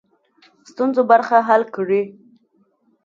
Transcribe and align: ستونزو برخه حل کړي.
ستونزو 0.69 1.01
برخه 1.11 1.37
حل 1.47 1.61
کړي. 1.75 2.01